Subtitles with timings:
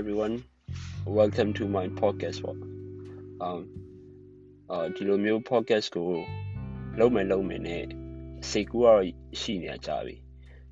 [0.00, 0.42] everyone
[1.18, 2.56] welcome to my podcast ပေါ့
[3.46, 3.60] um
[4.72, 6.08] အာဒီလိုမျိုး podcast ကို
[6.98, 7.84] လုံးမယ်လုံးမယ်နဲ့
[8.50, 9.02] စိတ်ကူးကတော့
[9.40, 10.16] ရှိနေကြပြီ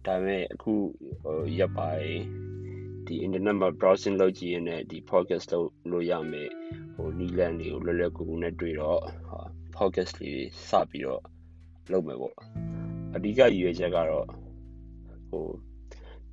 [0.06, 0.72] ဒါပေမဲ့အခု
[1.58, 2.18] ရပ်ပိုင်း
[3.06, 6.50] ဒီ internet မှာ browsing လုပ်ကြည့်ရင်လည်းဒီ podcast လုပ်လို့ရမယ်
[6.94, 9.00] ဟိုနီလန်တွေကိုလွယ်လွယ်ကူကူနဲ့တွေ့တော့
[9.76, 11.22] podcast လေးစပြီးတော့
[11.92, 12.34] လုပ်မယ်ပေါ့
[13.14, 14.26] အဓိကရည်ရွယ်ချက်ကတော့
[15.30, 15.44] ဟို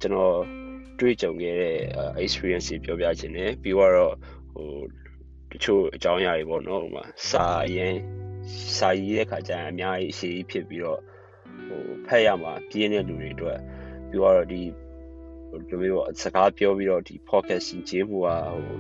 [0.02, 0.40] ကျွန်တော်
[1.00, 1.78] တွေ့ကြုံခဲ့တဲ့
[2.24, 4.16] experience တွေပြောပြချင်တယ်ပြီးတော့
[4.54, 4.70] ဟို
[5.52, 7.46] တချို့အကြောင်းအရာတွေပေါ့နော်ဟိုမှာစာ
[7.76, 7.96] ရင်
[8.78, 11.00] စာရေးတဲ့ခါကျရင်အများကြီးအရှိကြီးဖြစ်ပြီးတော့
[11.68, 13.60] ဟိုဖတ်ရမှာပြင်းတဲ့လူတွေအတွက်
[14.10, 14.62] ပြီးတော့ဒီ
[15.68, 18.78] ဒီလိုမျိုးစကားပြောပြီးတော့ဒီ podcast ရှင်းချမှုကဟို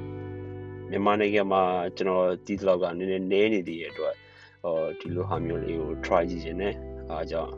[0.89, 1.63] မြန်မာနိုင်ငံမှာ
[1.97, 4.15] ကျွန်တော်ဒီလောက်ကနည်းနည်းနည်းနေသေးတဲ့အတွက်
[4.63, 6.73] ဟိုဒီလိုဟာမျိုးလေးကို try ကြည့်ခြင်းနဲ့
[7.11, 7.53] အားကြောင့်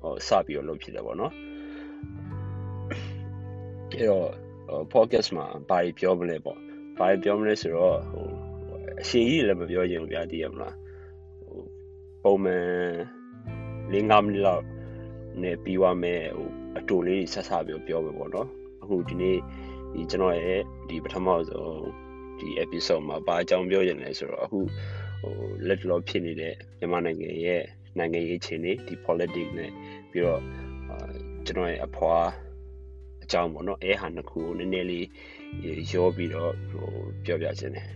[0.00, 1.32] ဟိုစပြီးတော့လုပ်ဖြစ်တယ်ပေါ့နော်
[3.98, 4.28] အဲ့တော့
[4.92, 6.58] podcast မှာဘာတွေပြောမလဲပေါ့
[6.98, 8.26] ဘာတွေပြောမလဲဆိုတော့ဟို
[9.00, 10.74] အရှိကြီးလည်းမပြောချင်ဘူးဗျာတည်ရမလား
[11.42, 11.62] ဟို
[12.22, 12.64] ပုံမှန်
[13.92, 14.64] ၄၅မိနစ်လောက်
[15.42, 18.48] နဲ့ပြီးသွားမယ်ဟိုအတူလေးဆက်ဆက်ပြောပြောမယ်ပေါ့နော်
[18.82, 19.38] အခုဒီနေ့
[19.94, 21.82] ဒီကျွန်တော်ရဲ့ဒီပထမဆုံး
[22.38, 24.60] ဒီ episode မှာဘာအကြောင်းပြောရင်လဲဆိုတော့အခု
[25.22, 25.34] ဟို
[25.66, 27.62] လက်တော်ဖြစ်နေတဲ့မြန်မာနိုင်ငံရဲ့
[27.98, 29.70] နိုင်ငံရေးအခြေအနေဒီ politics နဲ့
[30.10, 30.40] ပြီးတော့
[31.46, 32.16] ကျွန်တော်ရဲ့အဖွာ
[32.52, 32.53] အ
[33.34, 35.06] ကြောင်းပေါ့နော်အဲဟာနှစ်ခုကိုနည်းနည်းလေး
[35.92, 36.86] ရောပြီးတော့ဟို
[37.24, 37.88] ပြောပြခြင်းတယ်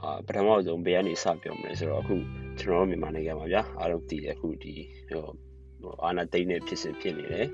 [0.00, 2.14] အာပထမဆုံးဘယ်ကနေစပြောမလဲဆိုတော့အခု
[2.60, 4.74] ကျွန်တော်တို့မြန်မာနိုင်ငံမှာဗျာအားလုံးသိတယ်အခုဒီ
[5.10, 7.48] ဟိုအာနာသိန်းနဲ့ဖြစ်စဉ်ဖြစ်နေတယ်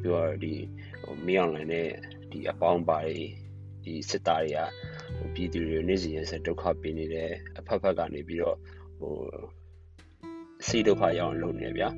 [0.00, 0.54] ပြီးတော့ဒီ
[1.02, 1.88] ဟိုမီးအွန်လိုင်းနဲ့
[2.30, 3.18] ဒီအပေါင်းပါတွေ
[3.84, 4.60] ဒီစစ်သားတွေက
[5.18, 8.56] ဟိုပြည်သူတွေနေ့စဉ်ရက်ဆက်ဒုက္ခပေးနေတယ်အဖက်ဖက်ကနေပြီးတော့
[8.98, 9.14] ဟို
[10.66, 11.88] စိတ်ဒုက္ခရောက်အောင်လုပ်နေတယ်ဗျာ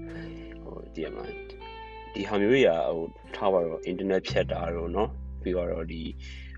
[0.62, 1.24] ဟိုဒီမှာ
[2.13, 5.09] ဒီဟာမျိုးတွေကဟိုထားပါတော့ internet ဖြတ်တာတော့เนาะ
[5.41, 6.01] ပြီးတော့ဒီ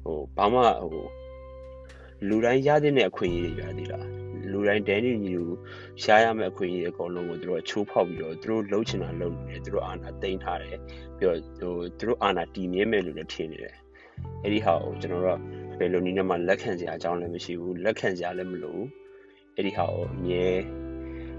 [0.04, 0.60] ဟိုဘာမှ
[0.92, 1.08] ဟို
[2.28, 4.08] လူတိုင်းရတဲ့အခွင့်အရေးတွေရသေးလား
[4.52, 5.44] လူတိုင်းဒဲနေညီလူ
[6.02, 10.78] ရှားရမယ့်အခွင့်အရေးအကုန်လုံးကိုသူတို့ချိုးဖောက်ပြီးတော့သူတို့လှုပ်ချင်တာလှုပ်နေတယ်သူတို့အာဏာသိမ်းထားတယ်
[11.18, 13.76] ပြီးတော့ဟိုသူတို့အာဏာတည်မြဲမယ်လို့လည်းထင်နေတယ်
[14.44, 15.40] အဲ့ဒီဟာကိုကျွန်တော်တို့
[15.78, 18.88] ကဘယ်လိုနည်းနဲ့မှလက်ခံစရာအကြောင်းလည်းမရှိဘူးလက်ခံစရာလည်းမလိုဘူး
[19.56, 20.46] အဲ့ဒီဟာကိုအမြဲ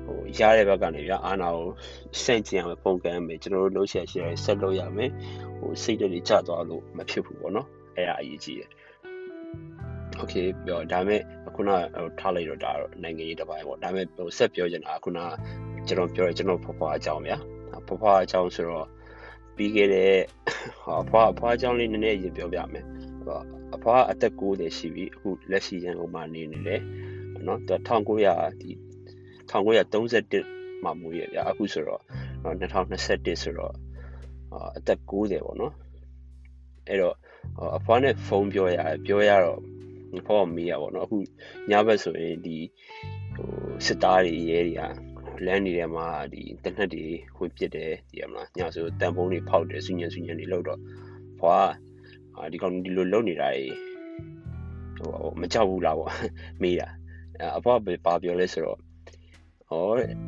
[0.06, 1.68] ဟိုရတဲ့ဘက်ကနေပြအာနာကို
[2.22, 5.10] စန့်ကျင်ရမယ်ပုံကမ်းမယ်ကျွန်တော်တို့လှုပ်ရှားရှားဆက်လုပ်ရမယ်
[5.58, 8.70] ဟိုစိတ်တွေကျသွားလို့မဖြစ်ဘူးပေါ့နော်အဲ့ဒါအရေးကြီးတယ်
[10.18, 11.20] โอเคပြောဒါမဲ့
[11.54, 15.18] ခုနဟိုထားလိုက်တော့ဒါတော့နိုင်ငံရေးတစ်ပိုင်းပေါ့ဒါမဲ့ဟိုဆက်ပြောချင်တာခုန
[15.88, 17.36] ကျွန်တော်ပြောရကျွန်တော်ဖွားဖွားအကြောင်းဗျာ
[17.86, 18.86] ဖွားဖွားအကြောင်းဆိုတော့
[19.56, 20.12] ပြီးခဲ့တဲ့
[20.82, 22.84] ဟောဖွားဖွားအကြောင်းလေးနည်းနည်းရေးပြောပြမယ်
[23.74, 26.80] အဖွားအသက်90ရှိပြီအခုလက်ရှိရန်ကုန်မှာနေနေတယ်
[27.46, 28.70] နော်သူ1900ဒီ
[29.51, 32.01] 1931မှာမွေးရဗျာအခုဆိုတော့
[32.45, 33.73] 2021ဆိုတော့
[34.77, 35.73] အသက်90ပေါ့နော်
[36.87, 37.15] အဲ့တော့
[37.77, 39.59] အဖွားနဲ့ဖုန်းပြောရပြောရတော့
[40.27, 41.17] ဖုန်းမေးရပေါ့နော်အခု
[41.69, 42.57] ညဘက်ဆိုရင်ဒီ
[43.35, 43.49] ဟို
[43.85, 44.81] စစ်သားတွေရဲတွေက
[45.45, 47.05] လမ်းတွေထဲမှာဒီတနက်တွေ
[47.37, 50.79] ဝင်ပစ်တယ်ဒီမလားညဆိုတန်ဖုံးတွေဖောက်တယ်ဆူညံဆူညံတွေလောက်တော့
[51.39, 51.57] ဖွာ
[52.51, 53.65] ဒီကောင်ဒီလိုလုပ်နေတာတွေ
[54.97, 56.11] ဟိုမကြောက်ဘူးလားပေါ့
[56.61, 56.87] မေးတာ
[57.57, 58.79] အဖွားဘာပြောလဲဆိုတော့
[59.69, 59.83] ဟော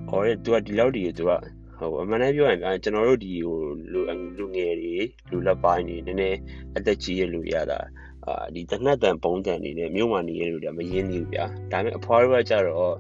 [0.10, 1.32] ဟောသူကဒီလောက်ဒီသူက
[1.78, 3.60] ဟိုအမှန်တမ်းပြောရင်ဗျာကျွန်တော်တို့ဒီဟို
[3.92, 4.00] လူ
[4.38, 4.96] လူငယ်တွေ
[5.32, 6.38] လူလက်ပိုင်းတွေနည်းနည်း
[6.78, 7.80] အသက်ကြီးရဲ့လူရတာ
[8.26, 12.96] အာဒီတနတ်တန်ပုံတန်နေနဲ့မြို့မှာနေရလူတွေမရင်းနေဘူးဗျာဒါပေမဲ့အဖွားတို့ကကြတော့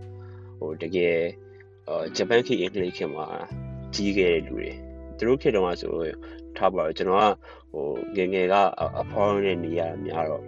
[0.60, 1.18] ဟိုတကယ်
[1.88, 3.26] အာဂျပန်ခေတ်အင်္ဂလိပ်ခေတ်မှာ
[3.94, 4.70] ကြီးခဲ့တဲ့လူတွေ
[5.18, 5.94] သူတို့ခေတ်တုန်းကဆို
[6.58, 7.26] ထားပါတော့ကျွန်တော်က
[7.72, 7.88] ဟို
[8.18, 8.56] ငငယ်က
[9.02, 10.44] အဖွားနဲ့နေရများတော့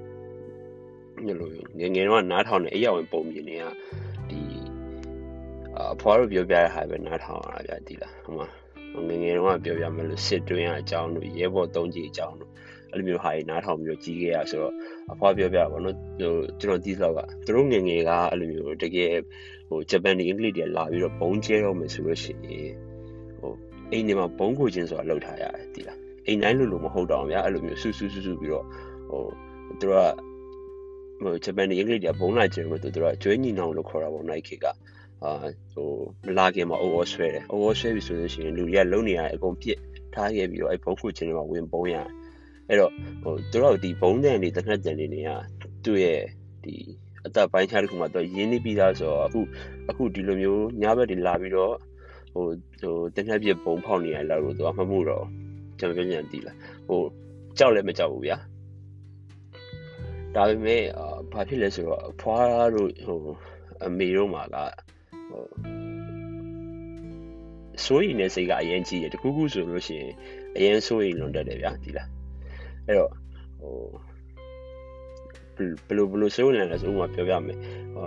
[1.25, 4.09] ညလိုငငယ်တော့နားထောင်နေအရောက်ဝင်ပုံမြင်နေရဒီ
[5.94, 8.47] အဖွားတို့ပြောပြတဲ့ဟာပဲနားထောင်ရတာဗျာဒီလားဟိုမှာ
[9.07, 12.51] ငငယ်တော့ပြောပြမယ်လို့စစ်တွင်းအကြောင်းတို့ရဲဘော်သုံးကြီးအကြောင်းတို့
[12.91, 14.73] အဲ့လိုမျိုးဟာတွေနားထောင်ပြီးကြီးခဲ့ရဆိုတော့
[15.12, 19.13] အဖွားပြောပြပါတော့ဟိုကျွန်တော်ဒီလောက်ကသူတို့ငငယ်ကအဲ့လိုမျိုးတကယ်
[19.69, 22.74] ဟိုဂျပန်ဒီအင်္ဂလိပ်တွေလာပြီးတော့ဘုံကျဲတော့မယ်ဆိုလို့ရှိရင်
[23.39, 23.54] ဟို
[23.92, 28.65] အိမ်ထဲမှာဘုံကိုချင်းဆိုတာလောက်ထားရတယ်ဒီလားအိမ်တိုင်းလိုလိုမဟုတ်တော့ဗျာအဲ့လိုမျိုးဆူဆူဆူဆူပြီးတော့
[29.09, 29.24] ဟို
[29.80, 30.13] သူတို့က
[31.24, 34.65] ဟိုဂျပန်ဒီအင်္ဂလိပ်တွေဘုံလာကျဲလို့သူတို့ကကျွေးညီနောင်လို့ခေါ်တာပေါ့နိုင်ခေက
[35.24, 35.31] အာ
[35.74, 35.92] ဟို
[36.25, 39.77] မလာခင်မှာအိုးအောဆွဲတယ်အိုးအောဆွဲပြီဆိုလို့ရှိရင်လူတွေကလုံနေရအကုန်ပြစ်
[40.13, 41.95] ထားခဲ့ပြီးတော့အဲ့ဘုံခုချင်းတွေမှာဝင်ပုံးရ
[42.68, 42.92] အဲ့တော့
[43.24, 45.30] ဟိုသူတို့ဒီဘုံတန်တွေတနက်တန်တွေနေရ
[45.86, 46.21] သူ့ရဲ့
[46.63, 46.75] ဒီ
[47.25, 49.39] အသက်ပိုင်းခြားတစ်ခုမှာသူရင်းနေပြီးသားဆိုတော့အခု
[49.89, 51.74] အခုဒီလိုမျိုးညဘက်တွေလာပြီးတော့
[52.33, 52.45] ဟို
[52.81, 55.25] ဟိုတနက်ပြပုံဖောက်နေရလောက်လို့သူကမမှုတော့
[55.80, 56.54] ကျွန်တော်ပြန်တီးလာ
[56.88, 57.01] ဟို
[57.57, 58.38] ကြောက်လည်းမကြောက်ဘူးဗျာ
[60.36, 60.83] ဒါပေမဲ့
[61.31, 63.19] ဘာဖြစ်လဲဆိုတော့အဖွားတို့ဟို
[63.86, 64.57] အမေတို့မှာက
[65.30, 65.44] ဟို
[67.86, 70.14] စိုးရိမ်တဲ့စိတ်ကအရင်ကြီးတယ်တခုခုဆိုလို့ရှိရင်
[70.58, 72.10] အရင်စိုးရိမ်လွန်တတ်တယ်ဗျာဒီလား
[72.88, 73.12] အဲ့တော့
[73.60, 73.76] ဟို
[75.88, 77.58] ဘယ်လိုဘယ်လိုစိုးနေလဲဆိုဥပမာပြောပြမယ်
[77.94, 78.06] ဟော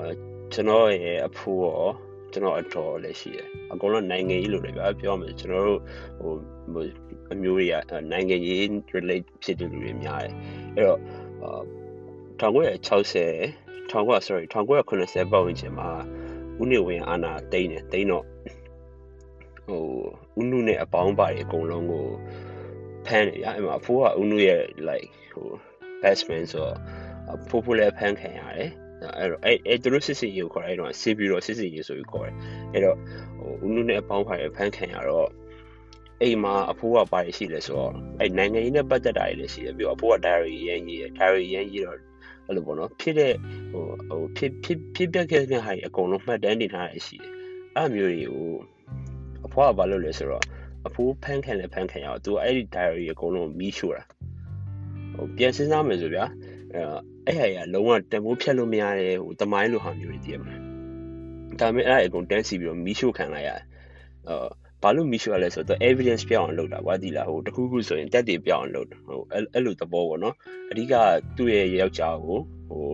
[0.53, 1.85] ကျွန်တော်ရဲ့အဖိုးရော
[2.33, 5.81] ကျွန်တော်အတော်လည်းရှိတယ်အကုန်လုံးနိုင်ငံရေးလို့လည်းပြောပြောမယ်ကျွန်တော်တို့
[6.21, 6.85] ဟို
[7.33, 7.75] အမျိုးတွေက
[8.13, 8.63] နိုင်ငံရေး
[8.95, 10.35] relate ဖြစ်တဲ့လူတွေများတယ်
[10.77, 11.01] အဲ့တော့
[12.41, 15.91] 1960 19 sorry 1990ပတ်ဝန်းကျင်မှာ
[16.61, 18.25] ဦးနေဝင်းအာနာတိန်တယ်တိန်တော့
[19.67, 19.83] ဟို
[20.41, 22.07] ဦးနုနဲ့အပေါင်းပါတွေအကုန်လုံးကို
[23.07, 25.49] ဖမ်းတယ်ရအဲ့မှာအဖိုးကဦးနုရဲ့ like ဟို
[26.03, 26.77] best friend ဆိုတော့
[27.49, 28.71] ဖိုးဖိုးလည်းဖမ်းခံရတယ်
[29.19, 32.35] အဲ့တော့အဲ့အဲ့သူတို့စစ်စစ်ရေးကိုခေါ်တယ်အဲ့တော့စစ်ပြီးတော့စစ်စစ်ရေးဆိုပြီးခေါ်တယ်
[32.73, 32.97] အဲ့တော့
[33.39, 35.29] ဟိုဦးနုနဲ့အပေါင်းပါတွေဖမ်းခံရတော့
[36.23, 41.99] အိမ်မှာအဖိုးကပါရရှိလဲဆိုတော့အဲ့နိုင်ငံရေးနဲ့ပတ်သက်တာတွေလည်းရှိတယ်ပြီးတော့အဖိုးက diary ရမ်းရေးတယ် diary ရမ်းရေးတော့
[42.53, 43.35] အဲ့လိုပေါ့နော်ဖြစ်တဲ့
[43.73, 47.33] ဟိုဟိုဖြစ်ဖြစ်ဖြစ်ပြခဲ့တဲ့ဟာတွေအကုန်လုံးမှတ်တမ်းတင်ထားရရှိတယ်
[47.77, 48.53] အဲ့မျိုးတွေကို
[49.47, 50.45] အဖွားကဘာလုပ်လဲဆိုတော့
[50.87, 54.05] အဖိုးဖန်းခံလဲဖန်းခံရအောင်သူအဲ့ဒီ diary အကုန်လုံးမီးရှို့တာ
[55.15, 56.25] ဟိုပြန်စဉ်းစားမယ်ဆိုဗျာ
[57.27, 60.61] အဲ့အဲ့ဟာကလုံးဝတန်ဖိုးဖြတ်လို့မရတဲ့ဟိုတမိုင်းလိုဟာမျိုးတွေတည်ရမလား
[61.61, 63.63] ဒါပေမဲ့အဲ့အကုန်တန်းစီပြီးတော့မီးရှို့ခံလိုက်ရတယ်
[64.29, 64.51] အော်
[64.83, 70.35] ဘာလို့မီးရှို့ရလဲဆိုတော့ evidence ပြောင်းအောင်လုပ်တာကွာဒီလားဟိုတခုခုဆိုရင်တက်တွေပြောင်းအောင်လုပ်တာဟိုအဲ့လိုသဘောပေါ့နော်
[70.71, 70.95] အဓိက
[71.37, 72.39] သူ့ရဲ့ယောက်ျားကို
[72.69, 72.87] ဟို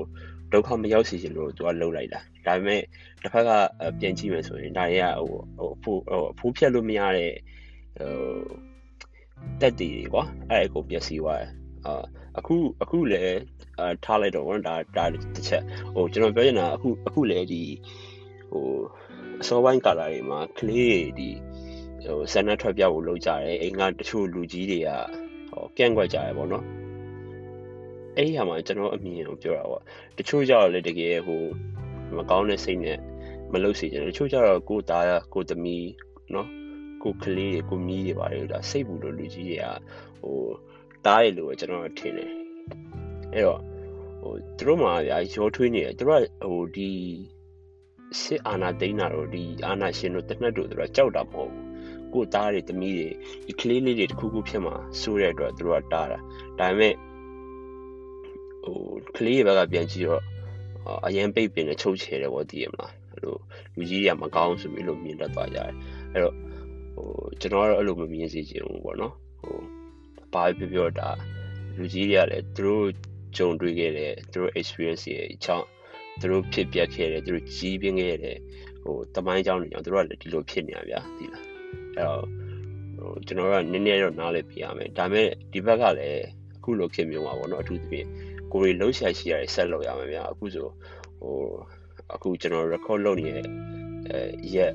[0.53, 2.81] ဒုက္ခမရောက်စေချင်လို့သူကလှုပ်လိုက်တာဒါပေမဲ့
[3.23, 3.51] တစ်ဖက်က
[4.01, 7.33] ပြန်ကြည့်မယ်ဆိုရင်ဒါတွေကဟိုဟိုအဖိုးဟိုအဖိုးဖြတ်လို့မရတဲ့
[7.99, 8.13] ဟို
[9.61, 11.51] တက်တည်တွေကွာအဲ့အကိုပျက်စီးသွားတယ်
[11.87, 12.05] အာ
[12.39, 13.41] အခုအခုလည်း
[13.79, 15.63] အာထားလိုက်တော့ဗောဒါဒါတစ်ချက်
[15.95, 17.63] ဟိုကျွန်တော်ပြောချင်တာအခုအခုလည်းဒီ
[18.51, 18.65] ဟို
[19.41, 21.29] အစောပိုင်းကာလာတွေမှာကလေးဒီ
[22.05, 24.91] ဟိုဆန္ဒထွက်ပြဖို့လုပ်ကြတယ်အိမ်ကတချို့လူကြီးတွေက
[25.51, 26.65] ဟိုကန့်ကွက်ကြတယ်ဗောနော်
[28.17, 29.83] အဲ့ဒီဟာမှာကျွန်တော်အမြင်ကိုပြောတာပေါ့
[30.19, 31.43] တချို့ကြတော့လေတကယ်ဟို
[32.17, 32.99] မကောင်းတဲ့စိတ်နဲ့
[33.53, 35.89] မလုပ်စေချင်တချို့ကြတော့ကိုသားကိုသမီး
[36.35, 36.49] နော်
[37.03, 39.67] ကိုကလေးတွေကိုမီးတွေပါတယ်ဒါစိတ်ဘူးလို့လူကြီးတွေက
[40.23, 40.39] ဟို
[41.05, 42.33] တားရလို့ကျွန်တော်ထင်တယ်
[43.33, 43.61] အဲ့တော့
[44.21, 46.91] ဟိုသူတို့မှာဗျာရောထွေးနေတယ်သူတို့ကဟိုဒီ
[48.21, 51.68] စစ်အာဏာသိမ်းတာတော့ဒီအာဏာရှင်တို့တနက်တို့သူတို့ကြောက်တာမဟုတ်ဘူး
[52.15, 53.09] ကိုသားတွေသမီးတွေ
[53.47, 56.19] ဒီကလေးလေးတွေတခုခုဖြစ်မှာစိုးတဲ့အတွက်သူတို့ကတားတာ
[56.59, 56.95] ဒါပေမဲ့
[58.65, 58.79] ဟို
[59.17, 60.23] ကလေးတွေဘက်ကပြန်ကြည့်တော့
[61.07, 63.37] အရင်ပိတ်ပင်နဲ့ချုပ်ချယ်တယ်ပေါ့သိရမလားအဲ့လို
[63.77, 65.73] လူကြီးတွေကမကောင်းဆိုပြီးလို့မြင်တတ်သွားကြတယ်
[66.13, 66.35] အဲ့တော့
[66.95, 67.09] ဟို
[67.41, 69.59] ကျွန်တော်ကတော့အဲ့လိုမမြင်စေချင်ဘူးပေါ့နော်ဟို
[70.33, 71.09] ဘာပြောပြောတာ
[71.77, 72.87] လူကြီးတွေကလည်းသူတို့
[73.37, 75.67] ကြုံတွေ့ခဲ့တဲ့သူတို့ experience တွေအကြောင်း
[76.21, 78.37] သူတို့ဖြစ်ပျက်ခဲ့တယ်သူတို့ကြီးပြင်းခဲ့တဲ့
[78.83, 81.58] ဟိုတမိုင်းကြောင်းတွေကြောင့်သူတို့ကလည်းဒီလိုဖြစ်နေရဗျာဒီလား
[81.99, 82.23] အဲ့တော့
[82.99, 86.23] ဟိုကျွန်တော်ကနည်းနည်းတော့နားလည်ပြရမယ်ဒါပေမဲ့ဒီဘက်ကလည်း
[86.57, 88.07] အခုလိုဖြစ်မျိုးပါပေါ့နော်အထူးသဖြင့်
[88.53, 90.67] ကိုရီလုံးရှာရှိရတယ်ဆက်လုပ်ရမယ်ဗျာအခုဆို
[91.21, 91.37] ဟို
[92.15, 93.47] အခုကျွန်တော် record လုပ်နေတဲ့
[94.11, 94.21] အဲ
[94.55, 94.73] ရက်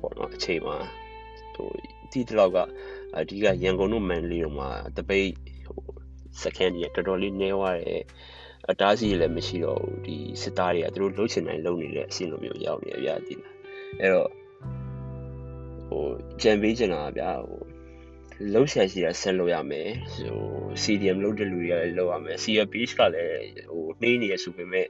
[0.00, 0.76] ပေါ့နော်အချိန်မှာ
[1.54, 1.68] ဟို
[2.10, 2.58] ဒီတလောက်က
[3.16, 5.30] အဓိကရန်ကုန်တို့မန်လေးတို့မှာတပိတ်
[5.66, 5.80] ဟို
[6.42, 8.02] second ရတော်တော်လေးနေသွားတယ်
[8.70, 13.54] အတားစီလည်းမရှိတော့ဘူးဒီစစ်သားတွေကသူတို့လှုပ်ချင်တိုင်းလှုပ်နေတဲ့အဆင့်လိုမျိုးရောက်နေရဗျာဒီလား
[14.00, 14.30] အဲ့တော့
[15.90, 16.06] ဟို
[16.42, 17.60] ကြံပေးချင်တာဗျာဟို
[18.52, 20.40] လှုပ်ရှားရှိတာဆက်လုပ်ရမယ်ဟို
[20.82, 23.34] CDM လုပ်တဲ့လူတွေကလည်းလုပ်ရမယ် CR page ကလည်း
[23.70, 24.86] ဟိုနှိမ့်နေရဆိုပေမဲ့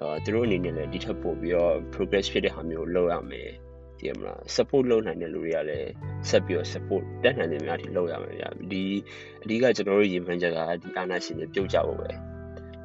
[0.00, 3.50] အာသူတို့အနေနဲ့လည်းဒီထက်ပိုပြီးတော့ progress ဖြစ်တဲ့ဟာမျိုးလုပ်ရမယ်
[3.98, 5.90] ဒီမလား support လုပ်နိုင်တဲ့လူတွေကလည်း
[6.28, 8.84] ဆက်ပြီးတော့ support တက်နိုင်တဲ့များထိလုပ်ရမယ်ဗျာဒီ
[9.42, 12.08] အဓိကကျွန်တော်တို့ရည်မှန်းချက်ကဒီအာနာရှင်တွေပြုတ်ကြဖို့ပဲ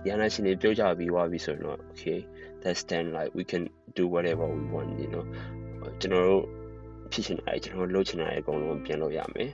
[0.03, 2.19] ဒီအာနာရှင်တွေပြုတ်ကြပြီးသွားပြီဆိုရင်တော့ okay
[2.61, 3.63] that's then like we can
[3.97, 5.25] do whatever we want you know
[6.01, 6.43] ကျွန်တော်တို့
[7.11, 9.51] ဖြစ်ချင်တာကျွန်တော်လုပ်ချင်တာအကုန်လုံးပြင်လို့ရမယ်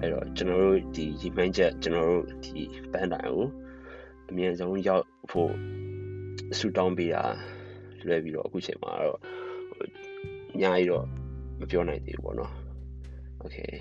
[0.00, 2.60] အဲ့တော့ကျွန်တော်တို့ဒီရည်မှန်းချက်ကျွန်တော်တို့ဒီ
[2.92, 3.46] ပန်းတိုင်ကို
[4.28, 5.52] အမြင့်ဆုံးရောက်ဖို့
[6.58, 7.24] ဆူတောင်းပေးတာ
[8.06, 9.18] လွယ်ပြီးတော့အခုချိန်မှာတော့
[10.52, 11.04] အများကြီးတော့
[11.60, 12.52] မပြောနိုင်သေးဘူးပေါ့နော်
[13.42, 13.72] okay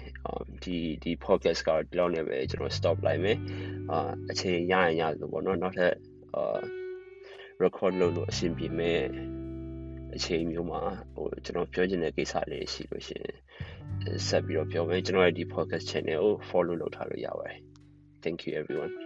[0.64, 3.38] ဒီဒီ podcast ကဒီလောက်နဲ့ပဲကျွန်တော် stop လိုက်မယ်
[3.92, 5.94] အာအချိန်ရရင်ရလို့ပေါ့နော်နောက်ထပ်
[6.36, 6.58] အာ
[7.64, 9.02] record လုပ်လို့အဆင်ပြေမယ်
[10.16, 10.82] အချိန်မျိုးမှာ
[11.14, 13.36] ဟိုကျွန်တော်ပြောချင်တဲ့ကိစ္စလေးရှိလို့ရှိရင်
[14.28, 17.60] ဆက်ပြီးတော့ပြောမယ်ကျွန်တော်ရဲ့ဒီ podcast channel ကို follow လုပ်ထားလို့ရပါတယ်
[18.24, 19.05] thank you everyone